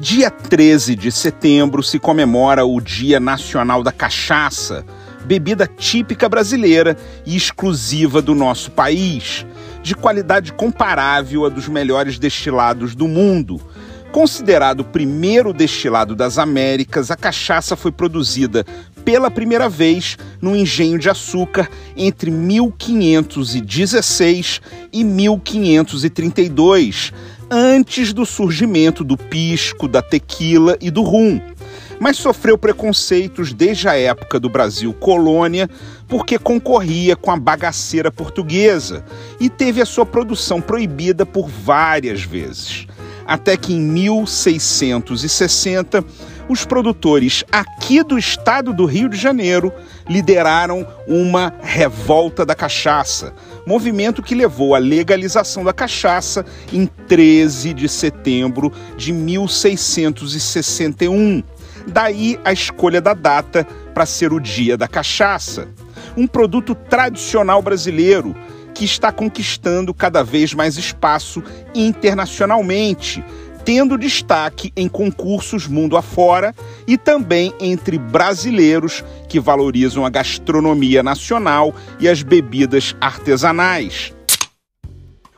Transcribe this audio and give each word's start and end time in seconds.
Dia 0.00 0.30
13 0.30 0.94
de 0.94 1.10
setembro 1.10 1.82
se 1.82 1.98
comemora 1.98 2.64
o 2.64 2.80
Dia 2.80 3.18
Nacional 3.18 3.82
da 3.82 3.90
Cachaça, 3.90 4.86
bebida 5.24 5.66
típica 5.66 6.28
brasileira 6.28 6.96
e 7.26 7.36
exclusiva 7.36 8.22
do 8.22 8.32
nosso 8.32 8.70
país, 8.70 9.44
de 9.82 9.96
qualidade 9.96 10.52
comparável 10.52 11.44
à 11.44 11.48
dos 11.48 11.66
melhores 11.66 12.16
destilados 12.16 12.94
do 12.94 13.08
mundo. 13.08 13.60
Considerado 14.12 14.80
o 14.80 14.84
primeiro 14.84 15.52
destilado 15.52 16.14
das 16.14 16.38
Américas, 16.38 17.10
a 17.10 17.16
cachaça 17.16 17.74
foi 17.74 17.90
produzida 17.90 18.64
pela 19.04 19.32
primeira 19.32 19.68
vez 19.68 20.16
no 20.40 20.54
engenho 20.54 20.96
de 20.96 21.10
açúcar 21.10 21.68
entre 21.96 22.30
1516 22.30 24.60
e 24.92 25.02
1532, 25.02 27.12
antes 27.50 28.12
do 28.12 28.26
surgimento 28.26 29.02
do 29.02 29.16
pisco, 29.16 29.88
da 29.88 30.02
tequila 30.02 30.76
e 30.80 30.90
do 30.90 31.02
rum. 31.02 31.40
Mas 32.00 32.16
sofreu 32.16 32.56
preconceitos 32.56 33.52
desde 33.52 33.88
a 33.88 33.94
época 33.94 34.38
do 34.38 34.48
Brasil 34.48 34.94
colônia, 34.94 35.68
porque 36.06 36.38
concorria 36.38 37.16
com 37.16 37.28
a 37.30 37.36
bagaceira 37.36 38.12
portuguesa 38.12 39.04
e 39.40 39.50
teve 39.50 39.82
a 39.82 39.86
sua 39.86 40.06
produção 40.06 40.60
proibida 40.60 41.26
por 41.26 41.48
várias 41.48 42.22
vezes. 42.22 42.86
Até 43.26 43.56
que 43.56 43.74
em 43.74 43.80
1660, 43.80 46.04
os 46.48 46.64
produtores 46.64 47.44
aqui 47.52 48.02
do 48.02 48.16
estado 48.16 48.72
do 48.72 48.86
Rio 48.86 49.08
de 49.08 49.18
Janeiro 49.18 49.72
lideraram 50.08 50.86
uma 51.06 51.52
revolta 51.60 52.46
da 52.46 52.54
cachaça, 52.54 53.34
movimento 53.68 54.22
que 54.22 54.34
levou 54.34 54.74
à 54.74 54.78
legalização 54.78 55.62
da 55.62 55.74
cachaça 55.74 56.46
em 56.72 56.86
13 56.86 57.74
de 57.74 57.86
setembro 57.86 58.72
de 58.96 59.12
1661. 59.12 61.42
Daí 61.86 62.40
a 62.42 62.50
escolha 62.50 63.02
da 63.02 63.12
data 63.12 63.66
para 63.92 64.06
ser 64.06 64.32
o 64.32 64.40
Dia 64.40 64.74
da 64.76 64.88
Cachaça, 64.88 65.68
um 66.16 66.26
produto 66.26 66.74
tradicional 66.74 67.60
brasileiro 67.60 68.34
que 68.74 68.86
está 68.86 69.12
conquistando 69.12 69.92
cada 69.92 70.24
vez 70.24 70.54
mais 70.54 70.78
espaço 70.78 71.44
internacionalmente, 71.74 73.22
tendo 73.68 73.98
destaque 73.98 74.72
em 74.74 74.88
concursos 74.88 75.66
mundo 75.66 75.94
afora 75.94 76.54
e 76.86 76.96
também 76.96 77.52
entre 77.60 77.98
brasileiros 77.98 79.04
que 79.28 79.38
valorizam 79.38 80.06
a 80.06 80.08
gastronomia 80.08 81.02
nacional 81.02 81.74
e 82.00 82.08
as 82.08 82.22
bebidas 82.22 82.96
artesanais. 82.98 84.14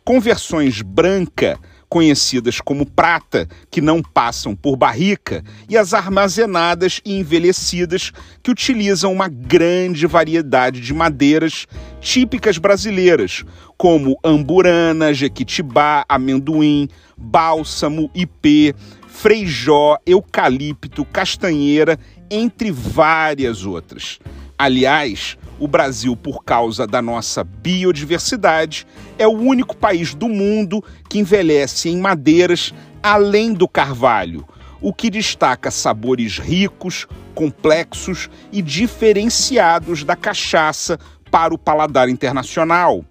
Com 0.04 0.20
versões 0.20 0.80
branca, 0.80 1.58
conhecidas 1.90 2.60
como 2.60 2.86
prata, 2.86 3.48
que 3.68 3.80
não 3.80 4.00
passam 4.00 4.54
por 4.54 4.76
barrica, 4.76 5.42
e 5.68 5.76
as 5.76 5.92
armazenadas 5.92 7.00
e 7.04 7.18
envelhecidas, 7.18 8.12
que 8.42 8.50
utilizam 8.50 9.12
uma 9.12 9.28
grande 9.28 10.06
variedade 10.06 10.80
de 10.80 10.94
madeiras 10.94 11.66
típicas 12.00 12.56
brasileiras, 12.58 13.44
como 13.76 14.16
amburana, 14.22 15.12
jequitibá, 15.12 16.04
amendoim, 16.08 16.88
bálsamo, 17.16 18.08
ipê, 18.14 18.72
freijó, 19.08 19.98
eucalipto, 20.06 21.04
castanheira, 21.04 21.98
entre 22.30 22.70
várias 22.70 23.66
outras. 23.66 24.20
Aliás, 24.56 25.36
o 25.60 25.68
Brasil, 25.68 26.16
por 26.16 26.42
causa 26.42 26.86
da 26.86 27.02
nossa 27.02 27.44
biodiversidade, 27.44 28.86
é 29.18 29.28
o 29.28 29.32
único 29.32 29.76
país 29.76 30.14
do 30.14 30.28
mundo 30.28 30.82
que 31.08 31.18
envelhece 31.18 31.90
em 31.90 32.00
madeiras 32.00 32.72
além 33.02 33.52
do 33.52 33.68
carvalho, 33.68 34.46
o 34.80 34.92
que 34.92 35.10
destaca 35.10 35.70
sabores 35.70 36.38
ricos, 36.38 37.06
complexos 37.34 38.30
e 38.50 38.62
diferenciados 38.62 40.02
da 40.02 40.16
cachaça 40.16 40.98
para 41.30 41.54
o 41.54 41.58
paladar 41.58 42.08
internacional. 42.08 43.04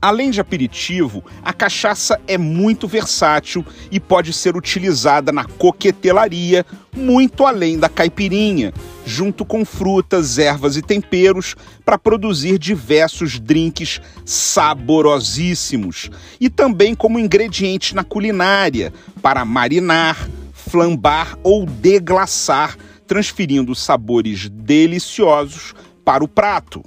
Além 0.00 0.30
de 0.30 0.40
aperitivo, 0.40 1.24
a 1.42 1.52
cachaça 1.52 2.20
é 2.28 2.36
muito 2.36 2.86
versátil 2.86 3.64
e 3.90 3.98
pode 3.98 4.32
ser 4.32 4.54
utilizada 4.54 5.32
na 5.32 5.44
coquetelaria, 5.44 6.66
muito 6.94 7.46
além 7.46 7.78
da 7.78 7.88
caipirinha, 7.88 8.74
junto 9.06 9.44
com 9.44 9.64
frutas, 9.64 10.38
ervas 10.38 10.76
e 10.76 10.82
temperos, 10.82 11.56
para 11.84 11.96
produzir 11.96 12.58
diversos 12.58 13.40
drinks 13.40 14.00
saborosíssimos. 14.24 16.10
E 16.38 16.50
também 16.50 16.94
como 16.94 17.18
ingrediente 17.18 17.94
na 17.94 18.04
culinária, 18.04 18.92
para 19.22 19.46
marinar, 19.46 20.28
flambar 20.52 21.38
ou 21.42 21.64
deglaçar, 21.64 22.76
transferindo 23.06 23.74
sabores 23.74 24.48
deliciosos 24.50 25.74
para 26.04 26.22
o 26.22 26.28
prato. 26.28 26.84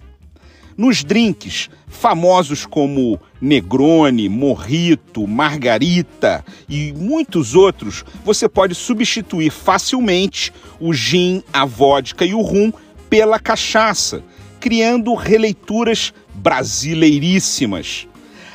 Nos 0.80 1.04
drinks, 1.04 1.70
famosos 1.90 2.66
como 2.66 3.20
Negroni, 3.42 4.30
Morrito, 4.30 5.28
Margarita 5.28 6.42
e 6.70 6.94
muitos 6.94 7.54
outros, 7.54 8.06
você 8.24 8.48
pode 8.48 8.74
substituir 8.76 9.52
facilmente 9.52 10.54
o 10.80 10.94
gin, 10.94 11.44
a 11.52 11.66
vodka 11.66 12.24
e 12.24 12.34
o 12.34 12.40
rum 12.40 12.72
pela 13.10 13.38
cachaça, 13.38 14.24
criando 14.58 15.14
releituras 15.16 16.14
brasileiríssimas. 16.34 18.08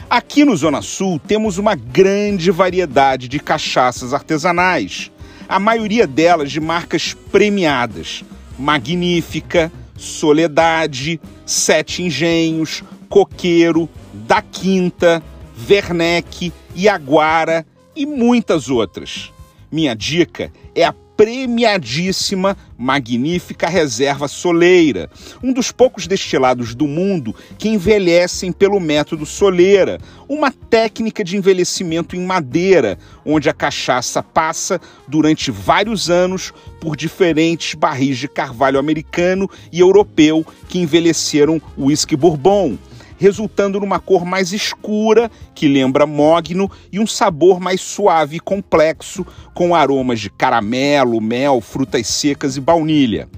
Aqui 0.08 0.46
no 0.46 0.56
Zona 0.56 0.80
Sul 0.80 1.18
temos 1.18 1.58
uma 1.58 1.74
grande 1.74 2.50
variedade 2.50 3.28
de 3.28 3.38
cachaças 3.38 4.14
artesanais, 4.14 5.12
a 5.46 5.60
maioria 5.60 6.06
delas 6.06 6.50
de 6.50 6.58
marcas 6.58 7.14
premiadas: 7.30 8.24
Magnífica, 8.58 9.70
Soledade, 9.96 11.20
Sete 11.46 12.02
Engenhos, 12.02 12.82
Coqueiro, 13.08 13.88
Da 14.12 14.42
Quinta, 14.42 15.22
Werneck, 15.68 16.52
Iaguara 16.74 17.66
e 17.94 18.04
muitas 18.04 18.68
outras. 18.68 19.32
Minha 19.70 19.94
dica 19.94 20.52
é 20.74 20.84
a 20.84 20.94
premiadíssima 21.16 22.56
Magnífica 22.76 23.68
Reserva 23.68 24.26
Soleira, 24.28 25.08
um 25.42 25.52
dos 25.52 25.70
poucos 25.70 26.06
destilados 26.06 26.74
do 26.74 26.86
mundo 26.86 27.34
que 27.56 27.68
envelhecem 27.68 28.52
pelo 28.52 28.80
método 28.80 29.24
Soleira, 29.24 29.98
uma 30.28 30.50
técnica 30.50 31.22
de 31.22 31.36
envelhecimento 31.36 32.16
em 32.16 32.24
madeira, 32.24 32.98
onde 33.24 33.48
a 33.48 33.54
cachaça 33.54 34.22
passa 34.22 34.80
durante 35.06 35.50
vários 35.50 36.10
anos 36.10 36.52
por 36.80 36.96
diferentes 36.96 37.74
barris 37.74 38.18
de 38.18 38.28
carvalho 38.28 38.78
americano 38.78 39.48
e 39.72 39.80
europeu 39.80 40.44
que 40.68 40.78
envelheceram 40.80 41.60
o 41.76 41.86
whisky 41.86 42.16
bourbon 42.16 42.76
resultando 43.18 43.80
numa 43.80 43.98
cor 43.98 44.24
mais 44.24 44.52
escura, 44.52 45.30
que 45.54 45.68
lembra 45.68 46.06
mogno, 46.06 46.70
e 46.92 46.98
um 46.98 47.06
sabor 47.06 47.60
mais 47.60 47.80
suave 47.80 48.36
e 48.36 48.40
complexo, 48.40 49.26
com 49.54 49.74
aromas 49.74 50.20
de 50.20 50.30
caramelo, 50.30 51.20
mel, 51.20 51.60
frutas 51.60 52.06
secas 52.06 52.56
e 52.56 52.60
baunilha. 52.60 53.28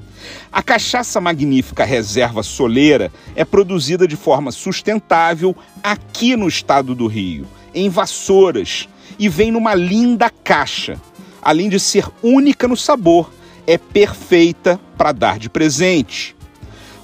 A 0.50 0.62
cachaça 0.62 1.20
magnífica 1.20 1.84
Reserva 1.84 2.42
Soleira 2.42 3.12
é 3.34 3.44
produzida 3.44 4.08
de 4.08 4.16
forma 4.16 4.50
sustentável 4.50 5.54
aqui 5.82 6.34
no 6.36 6.48
estado 6.48 6.94
do 6.94 7.06
Rio, 7.06 7.46
em 7.74 7.88
Vassouras, 7.88 8.88
e 9.18 9.28
vem 9.28 9.50
numa 9.50 9.74
linda 9.74 10.30
caixa. 10.30 11.00
Além 11.40 11.68
de 11.68 11.78
ser 11.78 12.06
única 12.22 12.66
no 12.66 12.76
sabor, 12.76 13.30
é 13.66 13.78
perfeita 13.78 14.80
para 14.96 15.12
dar 15.12 15.38
de 15.38 15.48
presente. 15.48 16.34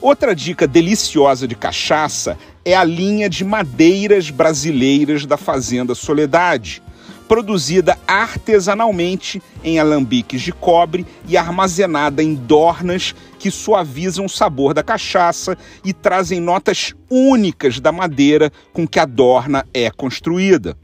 Outra 0.00 0.34
dica 0.34 0.66
deliciosa 0.66 1.46
de 1.46 1.54
cachaça 1.54 2.36
é 2.64 2.74
a 2.74 2.84
linha 2.84 3.28
de 3.28 3.44
madeiras 3.44 4.30
brasileiras 4.30 5.26
da 5.26 5.36
Fazenda 5.36 5.94
Soledade, 5.94 6.82
produzida 7.26 7.98
artesanalmente 8.06 9.42
em 9.64 9.78
alambiques 9.78 10.42
de 10.42 10.52
cobre 10.52 11.06
e 11.26 11.36
armazenada 11.36 12.22
em 12.22 12.34
dornas 12.34 13.14
que 13.38 13.50
suavizam 13.50 14.26
o 14.26 14.28
sabor 14.28 14.74
da 14.74 14.82
cachaça 14.82 15.56
e 15.84 15.92
trazem 15.92 16.40
notas 16.40 16.94
únicas 17.10 17.80
da 17.80 17.90
madeira 17.90 18.52
com 18.72 18.86
que 18.86 19.00
a 19.00 19.06
dorna 19.06 19.66
é 19.72 19.90
construída. 19.90 20.76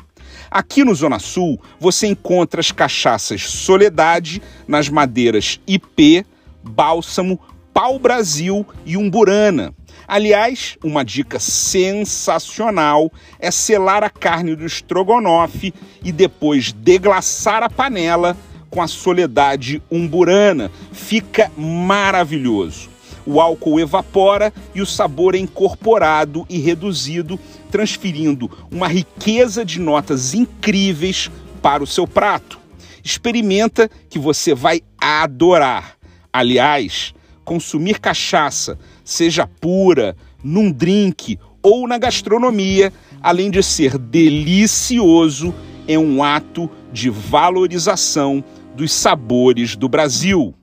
Aqui 0.50 0.82
no 0.82 0.94
Zona 0.94 1.19
Sul, 1.19 1.60
você 1.78 2.06
encontra 2.06 2.60
as 2.60 2.72
cachaças 2.72 3.42
Soledade 3.42 4.40
nas 4.66 4.88
madeiras 4.88 5.60
IP, 5.66 6.24
Bálsamo, 6.64 7.38
Pau 7.74 7.98
Brasil 7.98 8.66
e 8.86 8.96
Umburana. 8.96 9.74
Aliás, 10.08 10.78
uma 10.82 11.05
dica 11.05 11.38
sensacional 11.38 13.12
é 13.38 13.50
selar 13.50 14.02
a 14.02 14.08
carne 14.08 14.56
do 14.56 14.64
estrogonofe 14.64 15.75
e 16.02 16.10
depois 16.10 16.72
deglaçar 16.72 17.62
a 17.62 17.69
panela 17.69 18.34
com 18.70 18.81
a 18.81 18.88
Soledade 18.88 19.82
Umburana. 19.90 20.70
Fica 20.93 21.52
maravilhoso. 21.58 22.88
O 23.26 23.38
álcool 23.38 23.78
evapora 23.78 24.50
e 24.75 24.81
o 24.81 24.87
sabor 24.87 25.34
é 25.34 25.38
incorporado 25.38 26.46
e 26.49 26.58
reduzido, 26.58 27.38
transferindo 27.70 28.50
uma 28.72 28.88
riqueza 28.88 29.62
de 29.62 29.78
notas 29.78 30.32
incríveis 30.32 31.31
para 31.60 31.82
o 31.82 31.87
seu 31.87 32.06
prato. 32.06 32.58
Experimenta 33.05 33.90
que 34.08 34.19
você 34.19 34.55
vai 34.55 34.81
adorar. 34.99 35.99
Aliás, 36.32 37.12
consumir 37.48 37.98
cachaça, 37.98 38.78
seja 39.02 39.46
pura, 39.46 40.14
num 40.44 40.70
drink 40.70 41.38
ou 41.62 41.88
na 41.88 41.96
gastronomia, 41.96 42.92
além 43.22 43.50
de 43.50 43.62
ser 43.62 43.96
delicioso, 43.96 45.54
é 45.88 45.98
um 45.98 46.22
ato 46.22 46.70
de 46.92 47.08
valorização 47.08 48.44
dos 48.76 48.92
sabores 48.92 49.74
do 49.74 49.88
Brasil. 49.88 50.54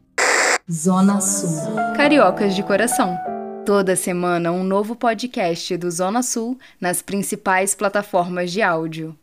Zona 0.72 1.20
Sul. 1.20 1.76
Cariocas 1.98 2.56
de 2.56 2.62
coração. 2.62 3.18
Toda 3.66 3.96
semana 3.96 4.52
um 4.52 4.64
novo 4.64 4.96
podcast 4.96 5.76
do 5.78 5.90
Zona 5.90 6.22
Sul 6.22 6.56
nas 6.80 7.02
principais 7.02 7.74
plataformas 7.74 8.52
de 8.52 8.62
áudio. 8.62 9.18